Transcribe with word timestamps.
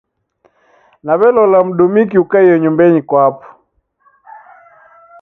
Naw'elola 1.05 1.57
mdumiki 1.67 2.15
ukaie 2.23 2.53
nyumbenyi 2.61 3.01
kwapo. 3.09 3.47